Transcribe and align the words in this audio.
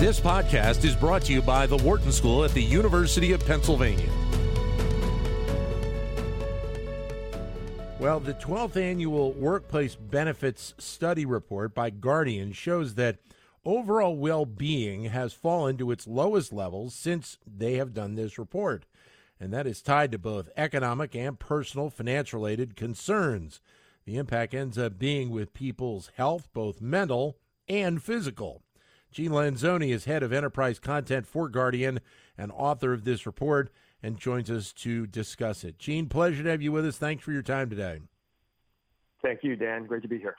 This 0.00 0.18
podcast 0.18 0.82
is 0.86 0.96
brought 0.96 1.24
to 1.24 1.32
you 1.34 1.42
by 1.42 1.66
the 1.66 1.76
Wharton 1.76 2.10
School 2.10 2.42
at 2.42 2.52
the 2.52 2.62
University 2.62 3.32
of 3.32 3.44
Pennsylvania. 3.44 4.08
Well, 7.98 8.18
the 8.18 8.32
12th 8.32 8.78
annual 8.78 9.34
Workplace 9.34 9.96
Benefits 9.96 10.72
Study 10.78 11.26
Report 11.26 11.74
by 11.74 11.90
Guardian 11.90 12.52
shows 12.52 12.94
that 12.94 13.18
overall 13.62 14.16
well 14.16 14.46
being 14.46 15.04
has 15.04 15.34
fallen 15.34 15.76
to 15.76 15.90
its 15.90 16.06
lowest 16.06 16.50
levels 16.50 16.94
since 16.94 17.36
they 17.46 17.74
have 17.74 17.92
done 17.92 18.14
this 18.14 18.38
report. 18.38 18.86
And 19.38 19.52
that 19.52 19.66
is 19.66 19.82
tied 19.82 20.12
to 20.12 20.18
both 20.18 20.48
economic 20.56 21.14
and 21.14 21.38
personal 21.38 21.90
finance 21.90 22.32
related 22.32 22.74
concerns. 22.74 23.60
The 24.06 24.16
impact 24.16 24.54
ends 24.54 24.78
up 24.78 24.98
being 24.98 25.28
with 25.28 25.52
people's 25.52 26.10
health, 26.16 26.48
both 26.54 26.80
mental 26.80 27.36
and 27.68 28.02
physical. 28.02 28.62
Gene 29.10 29.32
Lanzoni 29.32 29.92
is 29.92 30.04
head 30.04 30.22
of 30.22 30.32
enterprise 30.32 30.78
content 30.78 31.26
for 31.26 31.48
Guardian 31.48 32.00
and 32.38 32.52
author 32.52 32.92
of 32.92 33.04
this 33.04 33.26
report 33.26 33.70
and 34.02 34.16
joins 34.16 34.50
us 34.50 34.72
to 34.72 35.06
discuss 35.06 35.64
it. 35.64 35.78
Gene, 35.78 36.08
pleasure 36.08 36.42
to 36.42 36.50
have 36.50 36.62
you 36.62 36.72
with 36.72 36.86
us. 36.86 36.96
Thanks 36.96 37.24
for 37.24 37.32
your 37.32 37.42
time 37.42 37.68
today. 37.68 38.00
Thank 39.22 39.40
you, 39.42 39.56
Dan. 39.56 39.86
Great 39.86 40.02
to 40.02 40.08
be 40.08 40.18
here. 40.18 40.36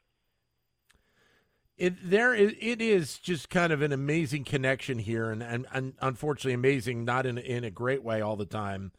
It 1.77 1.95
there 2.03 2.33
is, 2.33 2.53
it 2.59 2.81
is 2.81 3.17
just 3.17 3.49
kind 3.49 3.73
of 3.73 3.81
an 3.81 3.91
amazing 3.91 4.43
connection 4.43 4.99
here, 4.99 5.31
and, 5.31 5.41
and, 5.41 5.65
and 5.73 5.93
unfortunately 6.01 6.53
amazing, 6.53 7.05
not 7.05 7.25
in 7.25 7.37
in 7.37 7.63
a 7.63 7.71
great 7.71 8.03
way 8.03 8.21
all 8.21 8.35
the 8.35 8.45
time. 8.45 8.91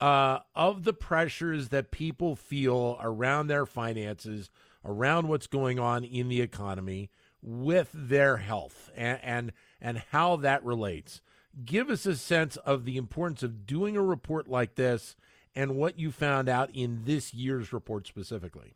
Uh, 0.00 0.40
of 0.54 0.84
the 0.84 0.92
pressures 0.92 1.68
that 1.68 1.90
people 1.90 2.34
feel 2.34 2.98
around 3.00 3.46
their 3.46 3.66
finances, 3.66 4.50
around 4.84 5.28
what's 5.28 5.46
going 5.46 5.78
on 5.78 6.04
in 6.04 6.28
the 6.28 6.40
economy, 6.40 7.10
with 7.42 7.90
their 7.92 8.38
health 8.38 8.90
and, 8.96 9.18
and 9.22 9.52
and 9.80 10.02
how 10.12 10.36
that 10.36 10.64
relates. 10.64 11.20
Give 11.64 11.90
us 11.90 12.06
a 12.06 12.16
sense 12.16 12.56
of 12.58 12.84
the 12.84 12.96
importance 12.96 13.42
of 13.42 13.66
doing 13.66 13.96
a 13.96 14.02
report 14.02 14.48
like 14.48 14.76
this 14.76 15.16
and 15.54 15.76
what 15.76 15.98
you 15.98 16.10
found 16.10 16.48
out 16.48 16.70
in 16.72 17.02
this 17.04 17.34
year's 17.34 17.72
report 17.72 18.06
specifically. 18.06 18.74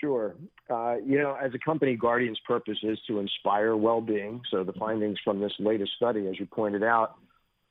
Sure. 0.00 0.34
Uh, 0.70 0.96
you 1.04 1.18
know, 1.18 1.36
as 1.40 1.52
a 1.54 1.58
company, 1.58 1.96
Guardian's 1.96 2.40
purpose 2.46 2.78
is 2.82 2.98
to 3.06 3.18
inspire 3.18 3.76
well-being. 3.76 4.40
So 4.50 4.64
the 4.64 4.72
findings 4.72 5.18
from 5.22 5.38
this 5.38 5.52
latest 5.58 5.92
study, 5.96 6.26
as 6.28 6.40
you 6.40 6.46
pointed 6.46 6.82
out, 6.82 7.16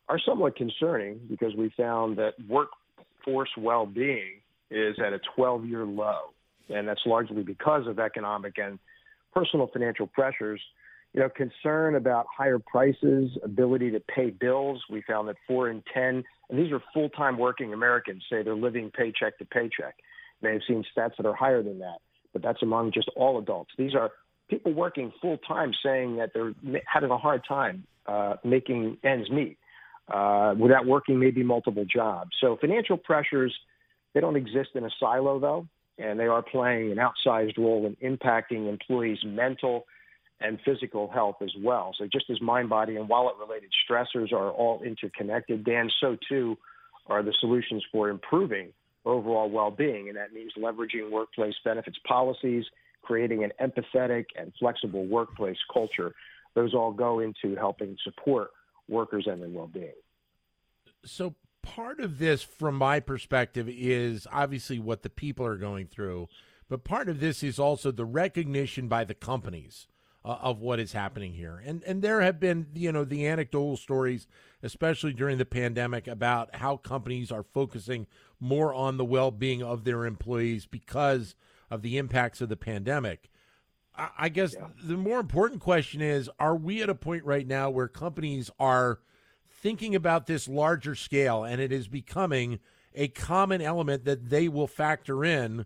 are 0.08 0.20
somewhat 0.20 0.56
concerning 0.56 1.20
because 1.30 1.56
we 1.56 1.74
found 1.76 2.18
that 2.18 2.34
workforce 2.48 3.50
well-being 3.58 4.42
is 4.70 4.98
at 5.06 5.14
a 5.14 5.20
12-year 5.38 5.86
low, 5.86 6.20
and 6.70 6.88
that's 6.88 7.02
largely 7.06 7.44
because 7.44 7.88
of 7.88 8.00
economic 8.00 8.58
and 8.58 8.80
personal 9.34 9.68
financial 9.68 10.08
pressures. 10.08 10.62
You 11.14 11.20
know, 11.20 11.30
concern 11.30 11.96
about 11.96 12.26
higher 12.36 12.58
prices, 12.58 13.32
ability 13.44 13.92
to 13.92 14.00
pay 14.00 14.30
bills. 14.30 14.82
We 14.90 15.02
found 15.02 15.28
that 15.28 15.36
four 15.46 15.70
in 15.70 15.84
10, 15.94 16.24
and 16.50 16.60
these 16.60 16.72
are 16.72 16.82
full 16.94 17.10
time 17.10 17.38
working 17.38 17.74
Americans, 17.74 18.24
say 18.30 18.44
they're 18.44 18.56
living 18.56 18.92
paycheck 18.92 19.38
to 19.40 19.46
paycheck. 19.46 19.96
May 20.42 20.54
have 20.54 20.62
seen 20.66 20.86
stats 20.96 21.18
that 21.18 21.26
are 21.26 21.36
higher 21.36 21.62
than 21.62 21.80
that, 21.80 21.98
but 22.32 22.42
that's 22.42 22.64
among 22.64 22.94
just 22.94 23.10
all 23.18 23.38
adults. 23.40 23.72
These 23.78 23.94
are 23.94 24.12
people 24.50 24.74
working 24.74 25.12
full 25.22 25.38
time 25.38 25.74
saying 25.84 26.16
that 26.16 26.32
they're 26.34 26.54
having 26.86 27.12
a 27.12 27.18
hard 27.18 27.42
time 27.46 27.84
uh, 28.06 28.36
making 28.46 28.98
ends 29.04 29.30
meet 29.30 29.58
uh, 30.08 30.56
without 30.58 30.86
working 30.86 31.20
maybe 31.20 31.44
multiple 31.44 31.86
jobs. 31.86 32.32
So 32.40 32.58
financial 32.60 32.96
pressures, 32.96 33.54
they 34.14 34.22
don't 34.22 34.38
exist 34.38 34.70
in 34.76 34.86
a 34.86 34.90
silo 34.98 35.40
though 35.40 35.68
and 36.02 36.20
they 36.20 36.26
are 36.26 36.42
playing 36.42 36.92
an 36.92 36.98
outsized 36.98 37.58
role 37.58 37.86
in 37.86 37.96
impacting 38.18 38.68
employees' 38.68 39.20
mental 39.24 39.86
and 40.40 40.60
physical 40.66 41.10
health 41.10 41.38
as 41.42 41.52
well. 41.60 41.94
So 41.98 42.08
just 42.12 42.30
as 42.30 42.42
mind, 42.42 42.70
body, 42.70 42.96
and 42.96 43.08
wallet-related 43.08 43.70
stressors 43.88 44.32
are 44.34 44.50
all 44.50 44.82
interconnected, 44.82 45.64
Dan, 45.64 45.90
so 46.00 46.18
too 46.28 46.58
are 47.08 47.22
the 47.22 47.34
solutions 47.40 47.84
for 47.92 48.10
improving 48.10 48.74
overall 49.06 49.50
well-being, 49.50 50.08
and 50.08 50.18
that 50.18 50.34
means 50.34 50.52
leveraging 50.58 51.12
workplace 51.12 51.56
benefits 51.64 51.98
policies, 52.08 52.66
creating 53.04 53.44
an 53.44 53.52
empathetic 53.62 54.26
and 54.36 54.52
flexible 54.60 55.06
workplace 55.06 55.58
culture. 55.72 56.14
Those 56.56 56.74
all 56.74 56.92
go 56.92 57.20
into 57.20 57.56
helping 57.56 57.98
support 58.04 58.52
workers 58.88 59.28
and 59.28 59.42
their 59.42 59.50
well-being. 59.50 59.94
So 61.04 61.34
part 61.62 62.00
of 62.00 62.20
this, 62.20 62.42
from 62.44 62.76
my 62.76 63.00
perspective, 63.00 63.68
is 63.70 64.28
obviously 64.32 64.80
what 64.80 65.04
the 65.04 65.10
people 65.10 65.46
are 65.46 65.58
going 65.58 65.88
through, 65.88 66.28
but 66.70 66.84
part 66.84 67.10
of 67.10 67.20
this 67.20 67.44
is 67.44 67.60
also 67.60 67.92
the 67.92 68.06
recognition 68.06 68.88
by 68.88 69.04
the 69.04 69.14
companies 69.14 69.88
uh, 70.24 70.38
of 70.42 70.60
what 70.60 70.80
is 70.80 70.94
happening 70.94 71.34
here. 71.34 71.62
And 71.66 71.84
and 71.84 72.02
there 72.02 72.22
have 72.22 72.40
been, 72.40 72.68
you 72.74 72.92
know, 72.92 73.04
the 73.04 73.28
anecdotal 73.28 73.78
stories, 73.78 74.28
especially 74.64 75.14
during 75.14 75.38
the 75.38 75.46
pandemic, 75.46 76.08
about 76.08 76.56
how 76.56 76.78
companies 76.78 77.32
are 77.32 77.44
focusing 77.44 78.08
more 78.40 78.74
on 78.74 78.98
the 78.98 79.06
well-being 79.06 79.64
of 79.64 79.84
their 79.84 80.06
employees 80.06 80.66
because 80.66 81.36
of 81.70 81.82
the 81.82 81.98
impacts 81.98 82.42
of 82.42 82.50
the 82.50 82.58
pandemic. 82.58 83.30
I, 83.96 84.10
I 84.18 84.30
guess 84.30 84.54
yeah. 84.54 84.68
the 84.84 84.98
more 84.98 85.20
important 85.20 85.62
question 85.62 86.02
is: 86.02 86.30
Are 86.40 86.56
we 86.56 86.82
at 86.82 86.90
a 86.90 86.96
point 86.96 87.26
right 87.26 87.48
now 87.48 87.70
where 87.70 87.88
companies 87.88 88.50
are 88.60 89.00
thinking 89.62 89.96
about 89.96 90.26
this 90.26 90.48
larger 90.48 90.96
scale, 90.96 91.44
and 91.44 91.62
it 91.62 91.72
is 91.72 91.88
becoming 91.88 92.60
a 92.94 93.08
common 93.08 93.62
element 93.62 94.04
that 94.06 94.30
they 94.30 94.50
will 94.50 94.68
factor 94.68 95.24
in 95.24 95.66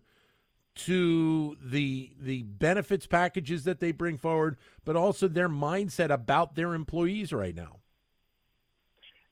to 0.74 1.56
the 1.64 2.12
the 2.20 2.42
benefits 2.42 3.06
packages 3.06 3.64
that 3.64 3.80
they 3.80 3.92
bring 3.92 4.18
forward, 4.18 4.58
but 4.84 4.94
also 4.94 5.26
their 5.26 5.48
mindset 5.48 6.10
about 6.10 6.54
their 6.54 6.74
employees 6.74 7.32
right 7.32 7.54
now. 7.54 7.78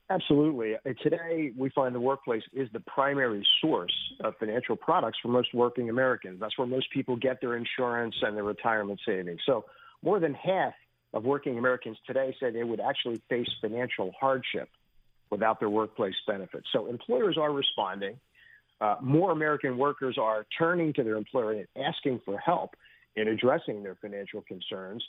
Absolutely. 0.09 0.75
Today, 1.01 1.51
we 1.57 1.69
find 1.69 1.95
the 1.95 1.99
workplace 1.99 2.43
is 2.53 2.69
the 2.73 2.79
primary 2.81 3.45
source 3.59 3.93
of 4.23 4.35
financial 4.39 4.75
products 4.75 5.17
for 5.21 5.29
most 5.29 5.51
working 5.53 5.89
Americans. 5.89 6.39
That's 6.39 6.55
where 6.59 6.67
most 6.67 6.91
people 6.91 7.15
get 7.15 7.41
their 7.41 7.55
insurance 7.55 8.15
and 8.21 8.35
their 8.35 8.43
retirement 8.43 8.99
savings. 9.05 9.39
So, 9.45 9.65
more 10.03 10.19
than 10.19 10.35
half 10.35 10.73
of 11.15 11.23
working 11.23 11.57
Americans 11.57 11.97
today 12.05 12.35
say 12.39 12.51
they 12.51 12.63
would 12.63 12.81
actually 12.81 13.21
face 13.29 13.47
financial 13.61 14.11
hardship 14.19 14.69
without 15.31 15.59
their 15.59 15.69
workplace 15.69 16.13
benefits. 16.27 16.67
So 16.71 16.87
employers 16.87 17.37
are 17.39 17.51
responding. 17.51 18.19
Uh, 18.81 18.97
more 19.01 19.31
American 19.31 19.77
workers 19.77 20.17
are 20.21 20.45
turning 20.59 20.93
to 20.93 21.03
their 21.03 21.15
employer 21.15 21.53
and 21.53 21.67
asking 21.83 22.21
for 22.25 22.37
help 22.37 22.75
in 23.15 23.29
addressing 23.29 23.81
their 23.81 23.95
financial 23.95 24.41
concerns. 24.41 25.03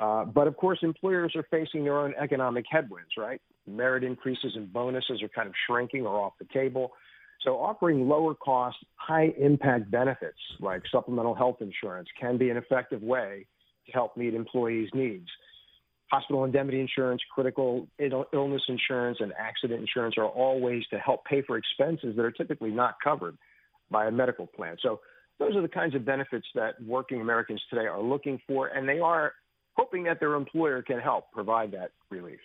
Uh, 0.00 0.24
but 0.24 0.48
of 0.48 0.56
course, 0.56 0.80
employers 0.82 1.32
are 1.36 1.46
facing 1.48 1.84
their 1.84 1.96
own 1.96 2.12
economic 2.20 2.64
headwinds, 2.68 3.12
right? 3.16 3.40
Merit 3.68 4.02
increases 4.02 4.52
and 4.56 4.72
bonuses 4.72 5.22
are 5.22 5.28
kind 5.28 5.46
of 5.46 5.54
shrinking 5.68 6.04
or 6.04 6.20
off 6.20 6.32
the 6.40 6.46
table. 6.52 6.90
So 7.42 7.52
offering 7.52 8.08
lower 8.08 8.34
cost, 8.34 8.78
high 8.96 9.32
impact 9.38 9.92
benefits 9.92 10.38
like 10.58 10.82
supplemental 10.90 11.36
health 11.36 11.58
insurance 11.60 12.08
can 12.20 12.36
be 12.36 12.50
an 12.50 12.56
effective 12.56 13.02
way 13.02 13.46
to 13.86 13.92
help 13.92 14.16
meet 14.16 14.34
employees' 14.34 14.90
needs 14.92 15.28
hospital 16.12 16.44
indemnity 16.44 16.78
insurance, 16.78 17.22
critical 17.34 17.88
illness 17.98 18.62
insurance, 18.68 19.16
and 19.20 19.32
accident 19.38 19.80
insurance 19.80 20.16
are 20.18 20.26
all 20.26 20.60
ways 20.60 20.82
to 20.90 20.98
help 20.98 21.24
pay 21.24 21.40
for 21.40 21.56
expenses 21.56 22.14
that 22.16 22.22
are 22.22 22.30
typically 22.30 22.70
not 22.70 22.96
covered 23.02 23.38
by 23.90 24.04
a 24.06 24.10
medical 24.10 24.46
plan. 24.46 24.76
So 24.82 25.00
those 25.38 25.56
are 25.56 25.62
the 25.62 25.68
kinds 25.68 25.94
of 25.94 26.04
benefits 26.04 26.46
that 26.54 26.74
working 26.84 27.22
Americans 27.22 27.62
today 27.70 27.86
are 27.86 28.02
looking 28.02 28.38
for, 28.46 28.66
and 28.66 28.86
they 28.86 28.98
are 28.98 29.32
hoping 29.72 30.04
that 30.04 30.20
their 30.20 30.34
employer 30.34 30.82
can 30.82 30.98
help 30.98 31.32
provide 31.32 31.72
that 31.72 31.92
relief. 32.10 32.40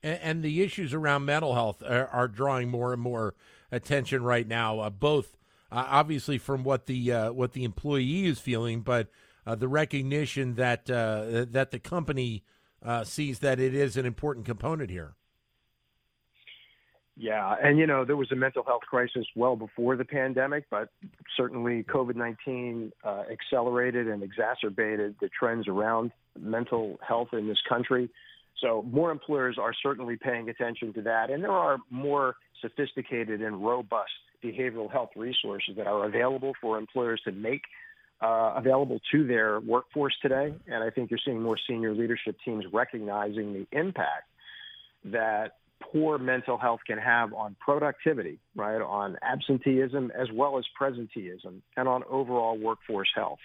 And, 0.00 0.44
the 0.44 0.62
issues 0.62 0.94
around 0.94 1.24
mental 1.24 1.54
health 1.54 1.82
are, 1.82 2.06
are, 2.06 2.28
drawing 2.28 2.68
more 2.68 2.92
and 2.92 3.02
more 3.02 3.34
attention 3.72 4.22
right 4.22 4.46
now, 4.46 4.78
uh, 4.78 4.90
both 4.90 5.36
uh, 5.72 5.84
obviously 5.88 6.38
from 6.38 6.62
what 6.62 6.86
the 6.86 7.12
uh, 7.12 7.32
what 7.32 7.52
the 7.52 7.64
employee 7.64 8.26
is 8.26 8.38
feeling, 8.38 8.82
but 8.82 9.08
uh, 9.48 9.54
the 9.54 9.66
recognition 9.66 10.56
that 10.56 10.90
uh, 10.90 11.46
that 11.50 11.70
the 11.70 11.78
company 11.78 12.44
uh, 12.82 13.02
sees 13.02 13.38
that 13.38 13.58
it 13.58 13.74
is 13.74 13.96
an 13.96 14.04
important 14.04 14.44
component 14.44 14.90
here. 14.90 15.14
Yeah, 17.16 17.56
and 17.62 17.78
you 17.78 17.86
know 17.86 18.04
there 18.04 18.16
was 18.16 18.30
a 18.30 18.36
mental 18.36 18.62
health 18.62 18.82
crisis 18.82 19.26
well 19.34 19.56
before 19.56 19.96
the 19.96 20.04
pandemic, 20.04 20.66
but 20.70 20.90
certainly 21.34 21.82
COVID 21.82 22.14
nineteen 22.14 22.92
uh, 23.02 23.22
accelerated 23.32 24.06
and 24.06 24.22
exacerbated 24.22 25.16
the 25.22 25.30
trends 25.30 25.66
around 25.66 26.12
mental 26.38 26.98
health 27.00 27.28
in 27.32 27.48
this 27.48 27.62
country. 27.66 28.10
So 28.60 28.84
more 28.90 29.10
employers 29.10 29.56
are 29.58 29.72
certainly 29.82 30.16
paying 30.16 30.50
attention 30.50 30.92
to 30.92 31.02
that, 31.02 31.30
and 31.30 31.42
there 31.42 31.52
are 31.52 31.78
more 31.88 32.36
sophisticated 32.60 33.40
and 33.40 33.64
robust 33.64 34.10
behavioral 34.44 34.92
health 34.92 35.10
resources 35.16 35.76
that 35.78 35.86
are 35.86 36.04
available 36.04 36.52
for 36.60 36.76
employers 36.76 37.22
to 37.24 37.32
make 37.32 37.62
uh, 38.20 38.54
available 38.56 39.00
to 39.12 39.26
their 39.26 39.60
workforce 39.60 40.14
today. 40.20 40.54
And 40.66 40.82
I 40.82 40.90
think 40.90 41.10
you're 41.10 41.20
seeing 41.24 41.42
more 41.42 41.58
senior 41.68 41.94
leadership 41.94 42.36
teams 42.44 42.64
recognizing 42.72 43.52
the 43.52 43.66
impact 43.78 44.28
that 45.04 45.56
poor 45.80 46.18
mental 46.18 46.58
health 46.58 46.80
can 46.86 46.98
have 46.98 47.32
on 47.32 47.56
productivity, 47.60 48.38
right, 48.56 48.80
on 48.80 49.16
absenteeism 49.22 50.10
as 50.18 50.28
well 50.32 50.58
as 50.58 50.64
presenteeism, 50.80 51.60
and 51.76 51.88
on 51.88 52.02
overall 52.10 52.58
workforce 52.58 53.10
health 53.14 53.38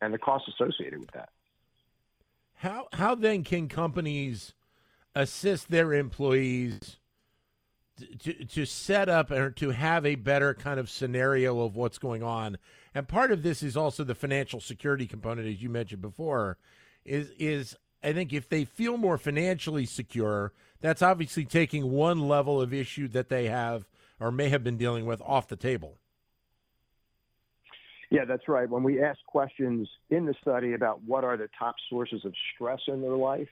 and 0.00 0.12
the 0.12 0.18
costs 0.18 0.48
associated 0.48 1.00
with 1.00 1.10
that. 1.12 1.30
How 2.56 2.88
how 2.92 3.14
then 3.14 3.44
can 3.44 3.68
companies 3.68 4.54
assist 5.14 5.70
their 5.70 5.92
employees 5.92 6.98
to, 8.20 8.44
to 8.44 8.64
set 8.64 9.08
up 9.08 9.30
or 9.30 9.50
to 9.50 9.70
have 9.70 10.04
a 10.04 10.14
better 10.14 10.54
kind 10.54 10.80
of 10.80 10.90
scenario 10.90 11.60
of 11.60 11.76
what's 11.76 11.98
going 11.98 12.22
on? 12.22 12.58
And 12.94 13.08
part 13.08 13.32
of 13.32 13.42
this 13.42 13.62
is 13.62 13.76
also 13.76 14.04
the 14.04 14.14
financial 14.14 14.60
security 14.60 15.06
component, 15.06 15.48
as 15.48 15.62
you 15.62 15.68
mentioned 15.68 16.02
before. 16.02 16.58
Is 17.04 17.30
is 17.38 17.76
I 18.02 18.12
think 18.12 18.32
if 18.32 18.48
they 18.48 18.64
feel 18.64 18.96
more 18.96 19.18
financially 19.18 19.86
secure, 19.86 20.52
that's 20.80 21.02
obviously 21.02 21.44
taking 21.44 21.90
one 21.90 22.28
level 22.28 22.60
of 22.60 22.72
issue 22.72 23.08
that 23.08 23.28
they 23.28 23.46
have 23.46 23.86
or 24.20 24.30
may 24.30 24.48
have 24.48 24.62
been 24.62 24.76
dealing 24.76 25.06
with 25.06 25.20
off 25.22 25.48
the 25.48 25.56
table. 25.56 25.98
Yeah, 28.10 28.24
that's 28.24 28.46
right. 28.48 28.68
When 28.68 28.82
we 28.82 29.02
ask 29.02 29.18
questions 29.26 29.88
in 30.10 30.26
the 30.26 30.34
study 30.40 30.74
about 30.74 31.02
what 31.02 31.24
are 31.24 31.36
the 31.36 31.48
top 31.58 31.74
sources 31.90 32.24
of 32.24 32.32
stress 32.54 32.80
in 32.86 33.02
their 33.02 33.16
life, 33.16 33.48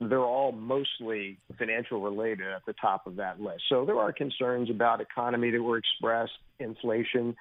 they're 0.00 0.18
all 0.20 0.52
mostly 0.52 1.38
financial 1.58 2.00
related 2.00 2.46
at 2.46 2.64
the 2.66 2.74
top 2.74 3.06
of 3.06 3.16
that 3.16 3.40
list. 3.40 3.62
So 3.68 3.84
there 3.86 3.98
are 3.98 4.12
concerns 4.12 4.68
about 4.70 5.00
economy 5.00 5.50
that 5.50 5.62
were 5.62 5.78
expressed, 5.78 6.32
inflation, 6.58 7.34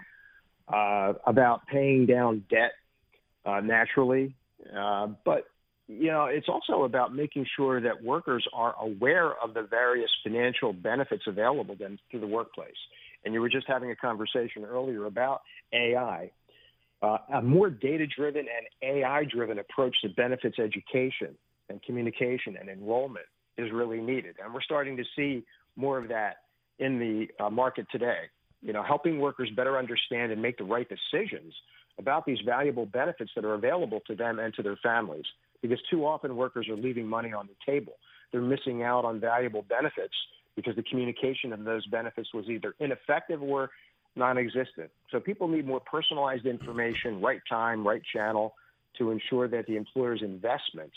uh, 0.68 1.13
about 1.28 1.68
paying 1.68 2.06
down 2.06 2.46
debt 2.50 2.72
uh, 3.46 3.60
naturally. 3.60 4.36
Uh, 4.75 5.07
but, 5.25 5.46
you 5.88 6.07
know, 6.07 6.25
it's 6.25 6.48
also 6.48 6.84
about 6.84 7.13
making 7.13 7.46
sure 7.57 7.81
that 7.81 8.04
workers 8.04 8.48
are 8.54 8.74
aware 8.80 9.34
of 9.34 9.54
the 9.54 9.63
various 9.63 10.10
financial 10.24 10.72
benefits 10.72 11.24
available 11.28 11.75
to 11.75 11.84
them 11.84 12.00
through 12.10 12.22
the 12.22 12.28
workplace. 12.28 12.72
And 13.25 13.34
you 13.34 13.42
were 13.42 13.50
just 13.50 13.68
having 13.68 13.92
a 13.92 13.96
conversation 13.96 14.63
earlier 14.63 15.06
about 15.06 15.42
AI. 15.74 16.31
Uh, 17.02 17.18
a 17.34 17.42
more 17.42 17.69
data 17.69 18.07
driven 18.07 18.46
and 18.48 18.98
AI 19.04 19.25
driven 19.25 19.60
approach 19.60 19.96
to 20.02 20.10
benefits 20.10 20.57
education 20.57 21.36
and 21.69 21.81
communication 21.83 22.57
and 22.59 22.69
enrollment 22.69 23.25
is 23.57 23.71
really 23.71 24.01
needed. 24.01 24.35
And 24.44 24.53
we're 24.53 24.62
starting 24.62 24.97
to 24.97 25.03
see 25.15 25.44
more 25.75 25.97
of 25.97 26.07
that 26.09 26.38
in 26.79 27.00
the 27.00 27.44
uh, 27.44 27.50
market 27.50 27.88
today. 27.91 28.23
You 28.62 28.73
know, 28.73 28.83
helping 28.83 29.19
workers 29.19 29.50
better 29.56 29.77
understand 29.77 30.31
and 30.31 30.41
make 30.41 30.57
the 30.57 30.63
right 30.63 30.88
decisions 30.89 31.53
about 31.97 32.25
these 32.25 32.39
valuable 32.45 32.85
benefits 32.85 33.31
that 33.35 33.45
are 33.45 33.53
available 33.53 34.01
to 34.07 34.15
them 34.15 34.39
and 34.39 34.53
to 34.56 34.63
their 34.63 34.77
families. 34.77 35.25
Because 35.62 35.79
too 35.89 36.06
often 36.06 36.35
workers 36.35 36.67
are 36.69 36.75
leaving 36.75 37.07
money 37.07 37.31
on 37.31 37.47
the 37.47 37.71
table. 37.71 37.94
They're 38.31 38.41
missing 38.41 38.83
out 38.83 39.06
on 39.06 39.19
valuable 39.19 39.61
benefits 39.61 40.13
because 40.56 40.75
the 40.75 40.83
communication 40.83 41.53
of 41.53 41.63
those 41.63 41.85
benefits 41.88 42.33
was 42.33 42.45
either 42.50 42.75
ineffective 42.79 43.41
or 43.41 43.69
non-existent. 44.15 44.89
So 45.11 45.19
people 45.19 45.47
need 45.47 45.65
more 45.65 45.79
personalized 45.79 46.45
information, 46.45 47.21
right 47.21 47.41
time, 47.50 47.85
right 47.85 48.01
channel 48.13 48.53
to 48.97 49.11
ensure 49.11 49.47
that 49.50 49.68
the 49.68 49.75
employer's 49.75 50.21
investments 50.21 50.95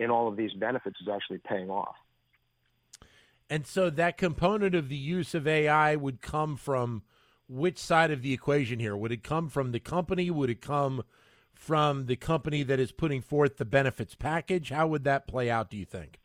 in 0.00 0.10
all 0.10 0.26
of 0.26 0.36
these 0.36 0.52
benefits 0.54 0.96
is 1.00 1.08
actually 1.08 1.38
paying 1.38 1.70
off. 1.70 1.94
And 3.48 3.66
so 3.66 3.90
that 3.90 4.16
component 4.16 4.74
of 4.74 4.88
the 4.88 4.96
use 4.96 5.34
of 5.34 5.46
AI 5.46 5.94
would 5.94 6.20
come 6.22 6.56
from 6.56 7.02
which 7.48 7.78
side 7.78 8.10
of 8.10 8.22
the 8.22 8.32
equation 8.32 8.78
here? 8.78 8.96
Would 8.96 9.12
it 9.12 9.22
come 9.22 9.48
from 9.48 9.72
the 9.72 9.80
company? 9.80 10.30
Would 10.30 10.50
it 10.50 10.60
come 10.60 11.02
from 11.52 12.06
the 12.06 12.16
company 12.16 12.62
that 12.62 12.80
is 12.80 12.92
putting 12.92 13.20
forth 13.20 13.58
the 13.58 13.64
benefits 13.64 14.14
package? 14.14 14.70
How 14.70 14.86
would 14.86 15.04
that 15.04 15.26
play 15.26 15.50
out, 15.50 15.68
do 15.68 15.76
you 15.76 15.84
think? 15.84 16.20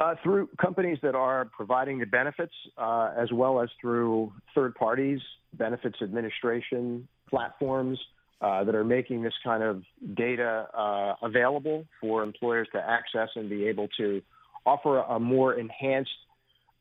Uh, 0.00 0.14
through 0.24 0.48
companies 0.60 0.98
that 1.02 1.14
are 1.14 1.44
providing 1.44 1.98
the 1.98 2.06
benefits, 2.06 2.54
uh, 2.76 3.12
as 3.16 3.30
well 3.30 3.60
as 3.60 3.68
through 3.80 4.32
third 4.54 4.74
parties, 4.74 5.20
benefits 5.52 6.02
administration 6.02 7.06
platforms, 7.28 8.00
uh, 8.44 8.62
that 8.62 8.74
are 8.74 8.84
making 8.84 9.22
this 9.22 9.32
kind 9.42 9.62
of 9.62 9.82
data 10.12 10.68
uh, 10.76 11.14
available 11.22 11.86
for 11.98 12.22
employers 12.22 12.68
to 12.72 12.78
access 12.78 13.30
and 13.36 13.48
be 13.48 13.66
able 13.66 13.88
to 13.96 14.20
offer 14.66 14.98
a 14.98 15.18
more 15.18 15.54
enhanced 15.54 16.10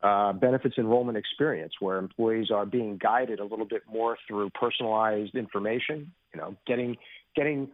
uh, 0.02 0.34
benefits 0.34 0.76
enrollment 0.78 1.18
experience 1.18 1.72
where 1.80 2.00
employees 2.00 2.52
are 2.52 2.66
being 2.66 2.98
guided 2.98 3.40
a 3.40 3.46
little 3.46 3.64
bit 3.66 3.82
more 3.90 4.18
through 4.28 4.50
personalized 4.50 5.36
information, 5.36 6.12
you 6.34 6.42
know, 6.42 6.54
getting 6.68 6.98
getting 7.34 7.70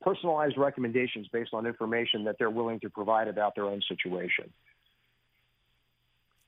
personalized 0.00 0.56
recommendations 0.56 1.26
based 1.32 1.50
on 1.52 1.66
information 1.66 2.22
that 2.22 2.36
they're 2.38 2.48
willing 2.48 2.78
to 2.78 2.90
provide 2.90 3.26
about 3.26 3.56
their 3.56 3.64
own 3.64 3.82
situation. 3.88 4.52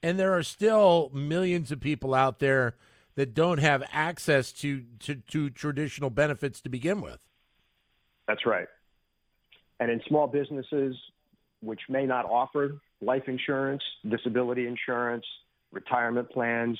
And 0.00 0.17
there 0.17 0.32
are 0.32 0.44
still 0.44 1.11
millions 1.12 1.73
of 1.73 1.81
people 1.81 2.14
out 2.14 2.38
there 2.38 2.76
that 3.16 3.34
don't 3.34 3.58
have 3.58 3.82
access 3.93 4.52
to, 4.52 4.84
to, 5.00 5.16
to 5.16 5.50
traditional 5.50 6.11
benefits 6.11 6.61
to 6.62 6.69
begin 6.69 7.00
with. 7.00 7.19
That's 8.26 8.46
right. 8.46 8.66
And 9.81 9.90
in 9.90 10.00
small 10.08 10.26
businesses, 10.26 10.96
which 11.61 11.81
may 11.88 12.06
not 12.06 12.25
offer 12.25 12.81
life 13.00 13.25
insurance, 13.26 13.82
disability 14.08 14.66
insurance, 14.66 15.25
retirement 15.72 16.31
plans, 16.31 16.78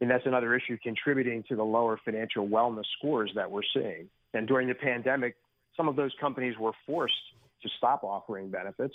and 0.00 0.10
that's 0.10 0.26
another 0.26 0.54
issue 0.54 0.76
contributing 0.82 1.42
to 1.48 1.56
the 1.56 1.62
lower 1.64 1.98
financial 2.04 2.46
wellness 2.46 2.84
scores 2.98 3.32
that 3.34 3.50
we're 3.50 3.62
seeing. 3.74 4.08
And 4.34 4.46
during 4.46 4.68
the 4.68 4.74
pandemic, 4.74 5.36
some 5.76 5.88
of 5.88 5.96
those 5.96 6.12
companies 6.20 6.54
were 6.58 6.72
forced 6.86 7.14
to 7.62 7.68
stop 7.78 8.04
offering 8.04 8.50
benefits. 8.50 8.94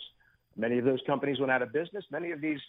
Many 0.56 0.78
of 0.78 0.86
those 0.86 1.00
companies 1.08 1.40
went 1.40 1.52
out 1.52 1.62
of 1.62 1.74
business. 1.74 2.06
Many 2.12 2.32
of 2.32 2.42
these 2.42 2.60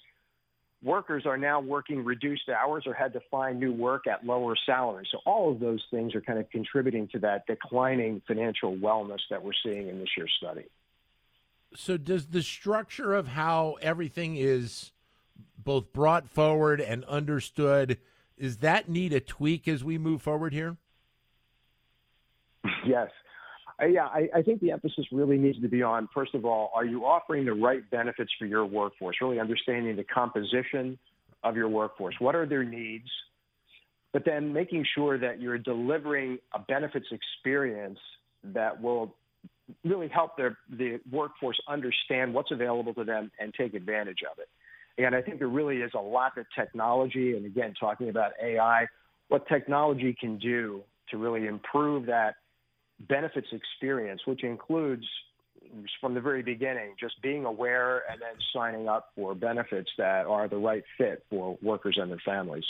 workers 0.82 1.26
are 1.26 1.38
now 1.38 1.60
working 1.60 2.04
reduced 2.04 2.48
hours 2.48 2.84
or 2.86 2.94
had 2.94 3.12
to 3.12 3.20
find 3.30 3.60
new 3.60 3.72
work 3.72 4.06
at 4.06 4.24
lower 4.24 4.54
salaries. 4.66 5.08
So 5.10 5.18
all 5.24 5.52
of 5.52 5.60
those 5.60 5.82
things 5.90 6.14
are 6.14 6.20
kind 6.20 6.38
of 6.38 6.50
contributing 6.50 7.08
to 7.08 7.18
that 7.20 7.46
declining 7.46 8.22
financial 8.26 8.76
wellness 8.76 9.20
that 9.30 9.42
we're 9.42 9.52
seeing 9.64 9.88
in 9.88 9.98
this 9.98 10.08
year's 10.16 10.32
study. 10.38 10.64
So 11.74 11.96
does 11.96 12.26
the 12.26 12.42
structure 12.42 13.14
of 13.14 13.28
how 13.28 13.76
everything 13.80 14.36
is 14.36 14.92
both 15.56 15.92
brought 15.92 16.28
forward 16.28 16.80
and 16.80 17.04
understood 17.04 17.98
is 18.36 18.58
that 18.58 18.88
need 18.88 19.12
a 19.12 19.20
tweak 19.20 19.68
as 19.68 19.84
we 19.84 19.98
move 19.98 20.22
forward 20.22 20.52
here? 20.52 20.76
Yes. 22.84 23.10
Uh, 23.80 23.86
yeah, 23.86 24.06
I, 24.06 24.28
I, 24.34 24.42
think 24.42 24.60
the 24.60 24.70
emphasis 24.70 25.06
really 25.12 25.38
needs 25.38 25.60
to 25.60 25.68
be 25.68 25.82
on, 25.82 26.08
first 26.12 26.34
of 26.34 26.44
all, 26.44 26.70
are 26.74 26.84
you 26.84 27.04
offering 27.04 27.44
the 27.44 27.52
right 27.52 27.88
benefits 27.90 28.30
for 28.38 28.46
your 28.46 28.66
workforce? 28.66 29.16
Really 29.20 29.40
understanding 29.40 29.96
the 29.96 30.04
composition 30.04 30.98
of 31.42 31.56
your 31.56 31.68
workforce. 31.68 32.14
What 32.18 32.34
are 32.34 32.46
their 32.46 32.64
needs? 32.64 33.08
But 34.12 34.24
then 34.26 34.52
making 34.52 34.84
sure 34.94 35.18
that 35.18 35.40
you're 35.40 35.58
delivering 35.58 36.38
a 36.54 36.58
benefits 36.58 37.06
experience 37.10 37.98
that 38.44 38.80
will 38.80 39.14
really 39.84 40.08
help 40.08 40.36
their, 40.36 40.58
the 40.70 41.00
workforce 41.10 41.58
understand 41.68 42.34
what's 42.34 42.50
available 42.50 42.92
to 42.94 43.04
them 43.04 43.30
and 43.40 43.54
take 43.54 43.74
advantage 43.74 44.18
of 44.30 44.38
it. 44.38 44.48
And 45.02 45.14
I 45.14 45.22
think 45.22 45.38
there 45.38 45.48
really 45.48 45.78
is 45.78 45.92
a 45.94 46.00
lot 46.00 46.32
that 46.36 46.46
technology, 46.54 47.36
and 47.36 47.46
again, 47.46 47.72
talking 47.78 48.10
about 48.10 48.32
AI, 48.42 48.86
what 49.28 49.48
technology 49.48 50.14
can 50.18 50.38
do 50.38 50.82
to 51.10 51.16
really 51.16 51.46
improve 51.46 52.06
that 52.06 52.34
benefits 53.08 53.48
experience, 53.52 54.22
which 54.26 54.44
includes 54.44 55.04
from 56.00 56.14
the 56.14 56.20
very 56.20 56.42
beginning, 56.42 56.94
just 56.98 57.20
being 57.22 57.44
aware 57.44 58.02
and 58.10 58.20
then 58.20 58.34
signing 58.54 58.88
up 58.88 59.10
for 59.14 59.34
benefits 59.34 59.90
that 59.98 60.26
are 60.26 60.48
the 60.48 60.56
right 60.56 60.84
fit 60.98 61.24
for 61.30 61.56
workers 61.62 61.98
and 62.00 62.10
their 62.10 62.22
families. 62.24 62.64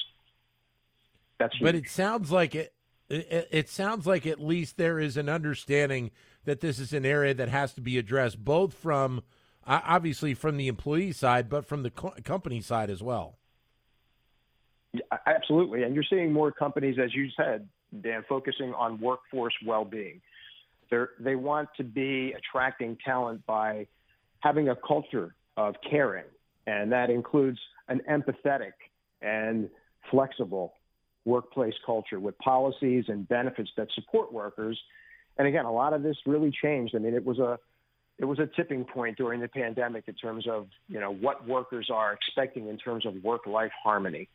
That's 1.39 1.55
huge. 1.55 1.63
but 1.63 1.75
it 1.75 1.89
sounds 1.89 2.31
like 2.31 2.55
it, 2.55 2.73
it. 3.09 3.49
It 3.51 3.69
sounds 3.69 4.07
like 4.07 4.27
at 4.27 4.41
least 4.41 4.77
there 4.77 4.99
is 4.99 5.17
an 5.17 5.29
understanding 5.29 6.11
that 6.45 6.61
this 6.61 6.79
is 6.79 6.93
an 6.93 7.05
area 7.05 7.35
that 7.35 7.49
has 7.49 7.73
to 7.75 7.81
be 7.81 7.99
addressed, 7.99 8.45
both 8.45 8.75
from 8.75 9.23
obviously 9.67 10.35
from 10.35 10.57
the 10.57 10.69
employee 10.69 11.13
side, 11.13 11.49
but 11.49 11.65
from 11.65 11.83
the 11.83 11.91
co- 11.91 12.15
company 12.25 12.61
side 12.61 12.91
as 12.91 13.03
well. 13.03 13.39
Yeah, 14.93 15.03
absolutely, 15.27 15.85
and 15.85 15.95
you're 15.95 16.05
seeing 16.09 16.33
more 16.33 16.53
companies, 16.53 16.99
as 17.03 17.15
you 17.15 17.29
said, 17.37 17.69
Dan, 18.01 18.25
focusing 18.29 18.73
on 18.75 19.01
workforce 19.01 19.55
well-being. 19.67 20.21
They're, 20.91 21.11
they 21.19 21.37
want 21.37 21.69
to 21.77 21.85
be 21.85 22.35
attracting 22.37 22.97
talent 23.05 23.45
by 23.47 23.87
having 24.41 24.69
a 24.69 24.77
culture 24.77 25.35
of 25.57 25.75
caring, 25.89 26.25
and 26.67 26.93
that 26.93 27.11
includes 27.11 27.59
an 27.89 28.01
empathetic 28.11 28.73
and 29.21 29.69
flexible 30.11 30.75
workplace 31.25 31.75
culture 31.85 32.19
with 32.19 32.37
policies 32.39 33.05
and 33.09 33.29
benefits 33.29 33.71
that 33.77 33.89
support 33.95 34.33
workers. 34.33 34.79
And 35.39 35.47
again, 35.47 35.65
a 35.65 35.73
lot 35.73 35.93
of 35.93 36.03
this 36.03 36.17
really 36.27 36.51
changed. 36.63 36.95
I 36.95 36.99
mean, 36.99 37.15
it 37.15 37.25
was 37.25 37.39
a 37.39 37.59
it 38.19 38.25
was 38.25 38.39
a 38.39 38.47
tipping 38.47 38.85
point 38.85 39.17
during 39.17 39.41
the 39.41 39.49
pandemic 39.49 40.05
in 40.07 40.15
terms 40.15 40.47
of 40.49 40.69
you 40.89 41.01
know 41.01 41.13
what 41.13 41.47
workers 41.47 41.89
are 41.93 42.13
expecting 42.13 42.69
in 42.69 42.77
terms 42.77 43.07
of 43.07 43.15
work 43.23 43.47
life 43.47 43.73
harmony 43.83 44.29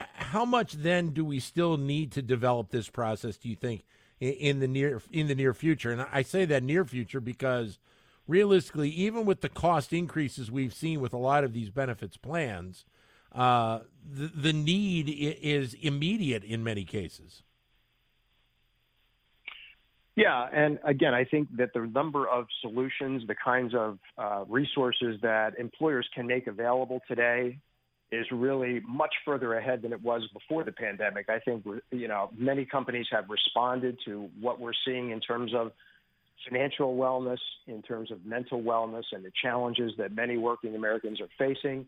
how 0.00 0.44
much 0.44 0.74
then 0.74 1.10
do 1.10 1.24
we 1.24 1.40
still 1.40 1.76
need 1.76 2.12
to 2.12 2.22
develop 2.22 2.70
this 2.70 2.88
process? 2.88 3.36
Do 3.36 3.48
you 3.48 3.56
think 3.56 3.84
in 4.20 4.60
the 4.60 4.68
near 4.68 5.02
in 5.10 5.26
the 5.26 5.34
near 5.34 5.54
future? 5.54 5.90
And 5.90 6.06
I 6.12 6.22
say 6.22 6.44
that 6.44 6.62
near 6.62 6.84
future 6.84 7.20
because 7.20 7.78
realistically, 8.26 8.90
even 8.90 9.24
with 9.24 9.40
the 9.40 9.48
cost 9.48 9.92
increases 9.92 10.50
we've 10.50 10.74
seen 10.74 11.00
with 11.00 11.12
a 11.12 11.18
lot 11.18 11.44
of 11.44 11.52
these 11.52 11.70
benefits 11.70 12.16
plans, 12.16 12.84
uh, 13.32 13.80
the, 14.04 14.26
the 14.26 14.52
need 14.52 15.08
is 15.08 15.74
immediate 15.74 16.44
in 16.44 16.62
many 16.62 16.84
cases. 16.84 17.42
Yeah, 20.14 20.48
and 20.52 20.80
again, 20.82 21.14
I 21.14 21.24
think 21.24 21.48
that 21.58 21.72
the 21.72 21.86
number 21.86 22.28
of 22.28 22.46
solutions, 22.60 23.22
the 23.28 23.36
kinds 23.36 23.72
of 23.72 23.98
uh, 24.18 24.44
resources 24.48 25.20
that 25.22 25.56
employers 25.60 26.08
can 26.12 26.26
make 26.26 26.48
available 26.48 27.00
today 27.06 27.60
is 28.10 28.26
really 28.32 28.80
much 28.88 29.14
further 29.24 29.54
ahead 29.54 29.82
than 29.82 29.92
it 29.92 30.02
was 30.02 30.22
before 30.32 30.64
the 30.64 30.72
pandemic. 30.72 31.28
I 31.28 31.38
think 31.40 31.64
you 31.90 32.08
know 32.08 32.30
many 32.36 32.64
companies 32.64 33.06
have 33.12 33.24
responded 33.28 33.98
to 34.06 34.28
what 34.40 34.60
we're 34.60 34.72
seeing 34.86 35.10
in 35.10 35.20
terms 35.20 35.52
of 35.54 35.72
financial 36.48 36.96
wellness, 36.96 37.38
in 37.66 37.82
terms 37.82 38.10
of 38.10 38.24
mental 38.24 38.62
wellness, 38.62 39.04
and 39.12 39.24
the 39.24 39.32
challenges 39.42 39.92
that 39.98 40.14
many 40.14 40.36
working 40.36 40.74
Americans 40.74 41.20
are 41.20 41.28
facing. 41.38 41.86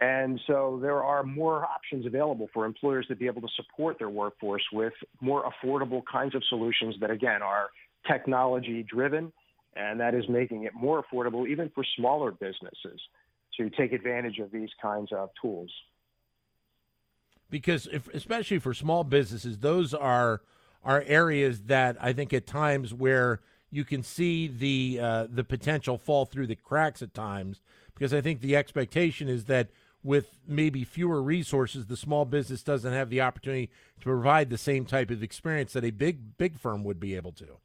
And 0.00 0.40
so 0.48 0.80
there 0.82 1.02
are 1.02 1.22
more 1.22 1.64
options 1.64 2.06
available 2.06 2.48
for 2.52 2.66
employers 2.66 3.06
to 3.06 3.14
be 3.14 3.26
able 3.26 3.40
to 3.42 3.48
support 3.54 3.98
their 4.00 4.10
workforce 4.10 4.64
with 4.72 4.92
more 5.20 5.44
affordable 5.44 6.02
kinds 6.10 6.34
of 6.34 6.42
solutions 6.48 6.96
that, 7.00 7.10
again, 7.10 7.40
are 7.40 7.68
technology 8.10 8.82
driven. 8.82 9.32
And 9.76 10.00
that 10.00 10.14
is 10.14 10.24
making 10.28 10.64
it 10.64 10.72
more 10.74 11.02
affordable 11.02 11.48
even 11.48 11.70
for 11.72 11.84
smaller 11.96 12.32
businesses 12.32 13.00
to 13.56 13.70
take 13.70 13.92
advantage 13.92 14.38
of 14.38 14.50
these 14.50 14.70
kinds 14.80 15.12
of 15.12 15.30
tools. 15.40 15.70
Because, 17.50 17.86
if, 17.92 18.08
especially 18.14 18.58
for 18.58 18.72
small 18.72 19.04
businesses, 19.04 19.58
those 19.58 19.92
are 19.92 20.42
are 20.84 21.04
areas 21.06 21.62
that 21.62 21.96
I 22.00 22.12
think 22.12 22.32
at 22.32 22.46
times 22.46 22.92
where 22.92 23.40
you 23.70 23.84
can 23.84 24.02
see 24.02 24.48
the 24.48 24.98
uh, 25.00 25.26
the 25.30 25.44
potential 25.44 25.98
fall 25.98 26.24
through 26.24 26.46
the 26.46 26.56
cracks 26.56 27.02
at 27.02 27.14
times. 27.14 27.60
Because 27.94 28.14
I 28.14 28.20
think 28.20 28.40
the 28.40 28.56
expectation 28.56 29.28
is 29.28 29.44
that 29.44 29.68
with 30.02 30.38
maybe 30.46 30.82
fewer 30.82 31.22
resources, 31.22 31.86
the 31.86 31.96
small 31.96 32.24
business 32.24 32.62
doesn't 32.62 32.92
have 32.92 33.10
the 33.10 33.20
opportunity 33.20 33.70
to 34.00 34.04
provide 34.04 34.50
the 34.50 34.58
same 34.58 34.84
type 34.84 35.10
of 35.10 35.22
experience 35.22 35.72
that 35.74 35.84
a 35.84 35.90
big 35.90 36.36
big 36.36 36.58
firm 36.58 36.84
would 36.84 36.98
be 36.98 37.14
able 37.14 37.32
to. 37.32 37.58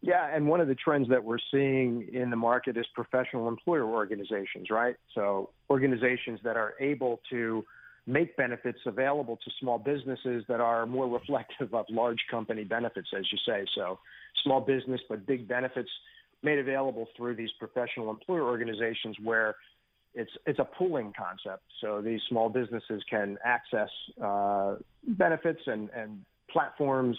Yeah, 0.00 0.28
and 0.32 0.46
one 0.46 0.60
of 0.60 0.68
the 0.68 0.76
trends 0.76 1.08
that 1.08 1.22
we're 1.22 1.38
seeing 1.50 2.08
in 2.12 2.30
the 2.30 2.36
market 2.36 2.76
is 2.76 2.86
professional 2.94 3.48
employer 3.48 3.84
organizations, 3.84 4.70
right? 4.70 4.94
So 5.14 5.50
organizations 5.70 6.38
that 6.44 6.56
are 6.56 6.74
able 6.80 7.20
to 7.30 7.64
make 8.06 8.36
benefits 8.36 8.78
available 8.86 9.36
to 9.36 9.50
small 9.60 9.78
businesses 9.78 10.44
that 10.48 10.60
are 10.60 10.86
more 10.86 11.08
reflective 11.18 11.74
of 11.74 11.86
large 11.90 12.18
company 12.30 12.64
benefits, 12.64 13.08
as 13.16 13.24
you 13.32 13.38
say. 13.46 13.66
So 13.74 13.98
small 14.44 14.60
business, 14.60 15.00
but 15.08 15.26
big 15.26 15.48
benefits 15.48 15.90
made 16.42 16.60
available 16.60 17.08
through 17.16 17.34
these 17.34 17.50
professional 17.58 18.10
employer 18.10 18.42
organizations 18.42 19.16
where 19.22 19.56
it's 20.14 20.30
it's 20.46 20.58
a 20.58 20.64
pooling 20.64 21.12
concept. 21.18 21.64
So 21.80 22.00
these 22.00 22.20
small 22.28 22.48
businesses 22.48 23.02
can 23.10 23.36
access 23.44 23.90
uh, 24.22 24.76
benefits 25.06 25.60
and, 25.66 25.90
and 25.90 26.24
platforms 26.50 27.18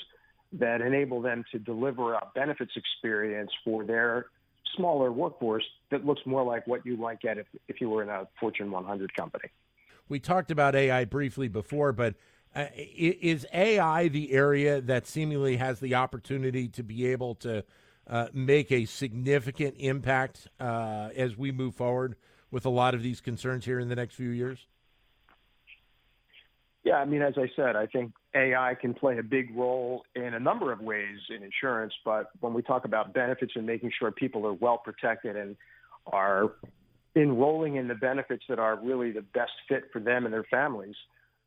that 0.53 0.81
enable 0.81 1.21
them 1.21 1.43
to 1.51 1.59
deliver 1.59 2.13
a 2.13 2.27
benefits 2.33 2.71
experience 2.75 3.51
for 3.63 3.83
their 3.83 4.27
smaller 4.75 5.11
workforce 5.11 5.65
that 5.91 6.05
looks 6.05 6.21
more 6.25 6.43
like 6.43 6.65
what 6.67 6.85
you 6.85 6.97
might 6.97 7.19
get 7.21 7.37
if, 7.37 7.47
if 7.67 7.81
you 7.81 7.89
were 7.89 8.03
in 8.03 8.09
a 8.09 8.27
Fortune 8.39 8.71
100 8.71 9.13
company. 9.15 9.49
We 10.07 10.19
talked 10.19 10.51
about 10.51 10.75
AI 10.75 11.05
briefly 11.05 11.47
before, 11.47 11.91
but 11.91 12.15
uh, 12.55 12.65
is 12.75 13.45
AI 13.53 14.07
the 14.07 14.31
area 14.31 14.81
that 14.81 15.05
seemingly 15.05 15.57
has 15.57 15.79
the 15.79 15.95
opportunity 15.95 16.67
to 16.69 16.83
be 16.83 17.07
able 17.07 17.35
to 17.35 17.63
uh, 18.07 18.27
make 18.33 18.71
a 18.71 18.85
significant 18.85 19.75
impact 19.77 20.47
uh, 20.59 21.09
as 21.15 21.37
we 21.37 21.51
move 21.51 21.75
forward 21.75 22.15
with 22.49 22.65
a 22.65 22.69
lot 22.69 22.95
of 22.95 23.03
these 23.03 23.21
concerns 23.21 23.65
here 23.65 23.79
in 23.79 23.87
the 23.87 23.95
next 23.95 24.15
few 24.15 24.29
years? 24.29 24.65
Yeah, 26.83 26.95
I 26.95 27.05
mean, 27.05 27.21
as 27.21 27.33
I 27.37 27.49
said, 27.55 27.75
I 27.75 27.87
think 27.87 28.13
AI 28.33 28.73
can 28.79 28.93
play 28.93 29.17
a 29.17 29.23
big 29.23 29.55
role 29.55 30.03
in 30.15 30.33
a 30.33 30.39
number 30.39 30.71
of 30.71 30.79
ways 30.79 31.17
in 31.29 31.43
insurance. 31.43 31.93
But 32.05 32.29
when 32.39 32.53
we 32.53 32.61
talk 32.61 32.85
about 32.85 33.13
benefits 33.13 33.53
and 33.55 33.65
making 33.65 33.91
sure 33.99 34.11
people 34.11 34.47
are 34.47 34.53
well 34.53 34.77
protected 34.77 35.35
and 35.35 35.57
are 36.07 36.53
enrolling 37.15 37.75
in 37.75 37.87
the 37.87 37.95
benefits 37.95 38.43
that 38.47 38.59
are 38.59 38.79
really 38.81 39.11
the 39.11 39.21
best 39.21 39.51
fit 39.67 39.85
for 39.91 39.99
them 39.99 40.25
and 40.25 40.33
their 40.33 40.45
families, 40.45 40.95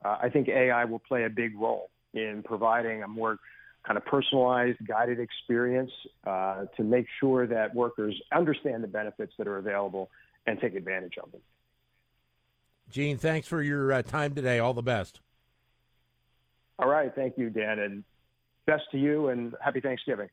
uh, 0.04 0.18
I 0.22 0.28
think 0.28 0.48
AI 0.48 0.84
will 0.84 0.98
play 0.98 1.24
a 1.24 1.30
big 1.30 1.58
role 1.58 1.90
in 2.12 2.42
providing 2.44 3.02
a 3.02 3.08
more 3.08 3.38
kind 3.86 3.96
of 3.96 4.04
personalized, 4.04 4.78
guided 4.86 5.18
experience 5.18 5.90
uh, 6.26 6.66
to 6.76 6.84
make 6.84 7.06
sure 7.20 7.46
that 7.46 7.74
workers 7.74 8.14
understand 8.32 8.84
the 8.84 8.88
benefits 8.88 9.32
that 9.38 9.48
are 9.48 9.58
available 9.58 10.10
and 10.46 10.60
take 10.60 10.74
advantage 10.74 11.14
of 11.22 11.32
them. 11.32 11.40
Gene, 12.92 13.16
thanks 13.16 13.48
for 13.48 13.62
your 13.62 13.90
uh, 13.90 14.02
time 14.02 14.34
today. 14.34 14.58
All 14.58 14.74
the 14.74 14.82
best. 14.82 15.20
All 16.78 16.88
right. 16.88 17.10
Thank 17.14 17.38
you, 17.38 17.48
Dan. 17.48 17.78
And 17.78 18.04
best 18.66 18.82
to 18.92 18.98
you 18.98 19.30
and 19.30 19.54
happy 19.60 19.80
Thanksgiving. 19.80 20.28